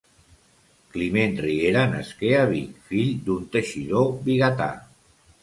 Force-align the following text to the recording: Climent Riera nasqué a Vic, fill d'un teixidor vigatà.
Climent 0.95 1.35
Riera 1.45 1.83
nasqué 1.91 2.31
a 2.39 2.41
Vic, 2.53 2.73
fill 2.89 3.13
d'un 3.29 3.45
teixidor 3.59 4.11
vigatà. 4.27 4.73